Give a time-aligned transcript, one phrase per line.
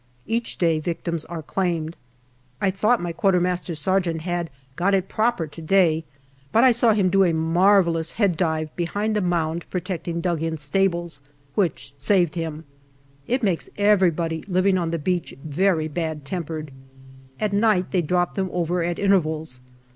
[0.25, 1.95] Each day victims are claimed.
[2.59, 3.67] I thought my Q.M.S.
[3.85, 6.05] had" got it proper" to day,
[6.51, 10.57] but I saw him do a marvellous head dive behind a mound, protecting dug in
[10.57, 11.21] stables,
[11.53, 12.63] which saved him.
[13.27, 16.71] It makes everybody living on the beach very bad tempered
[17.39, 19.59] At night they drop them over at intervals.